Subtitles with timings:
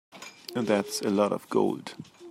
[0.55, 1.93] That's a lot of gold.